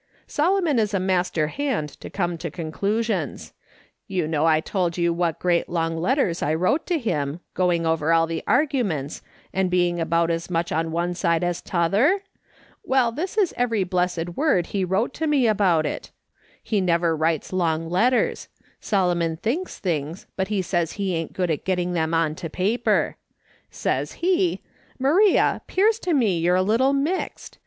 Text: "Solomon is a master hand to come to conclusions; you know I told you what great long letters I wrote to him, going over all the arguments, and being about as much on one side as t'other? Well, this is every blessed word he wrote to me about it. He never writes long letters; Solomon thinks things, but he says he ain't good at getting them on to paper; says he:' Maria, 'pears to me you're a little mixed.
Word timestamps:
"Solomon 0.27 0.79
is 0.79 0.95
a 0.95 0.99
master 0.99 1.49
hand 1.49 1.89
to 2.01 2.09
come 2.09 2.35
to 2.39 2.49
conclusions; 2.49 3.53
you 4.07 4.27
know 4.27 4.47
I 4.47 4.59
told 4.59 4.97
you 4.97 5.13
what 5.13 5.37
great 5.37 5.69
long 5.69 5.95
letters 5.95 6.41
I 6.41 6.55
wrote 6.55 6.87
to 6.87 6.97
him, 6.97 7.39
going 7.53 7.85
over 7.85 8.11
all 8.11 8.25
the 8.25 8.43
arguments, 8.47 9.21
and 9.53 9.69
being 9.69 9.99
about 9.99 10.31
as 10.31 10.49
much 10.49 10.71
on 10.71 10.91
one 10.91 11.13
side 11.13 11.43
as 11.43 11.61
t'other? 11.61 12.23
Well, 12.83 13.11
this 13.11 13.37
is 13.37 13.53
every 13.55 13.83
blessed 13.83 14.29
word 14.29 14.65
he 14.73 14.83
wrote 14.83 15.13
to 15.13 15.27
me 15.27 15.45
about 15.45 15.85
it. 15.85 16.09
He 16.63 16.81
never 16.81 17.15
writes 17.15 17.53
long 17.53 17.87
letters; 17.87 18.47
Solomon 18.79 19.37
thinks 19.37 19.77
things, 19.77 20.25
but 20.35 20.47
he 20.47 20.63
says 20.63 20.93
he 20.93 21.13
ain't 21.13 21.33
good 21.33 21.51
at 21.51 21.63
getting 21.63 21.93
them 21.93 22.11
on 22.15 22.33
to 22.41 22.49
paper; 22.49 23.17
says 23.69 24.13
he:' 24.13 24.63
Maria, 24.97 25.61
'pears 25.67 25.99
to 25.99 26.15
me 26.15 26.39
you're 26.39 26.55
a 26.55 26.63
little 26.63 26.91
mixed. 26.91 27.59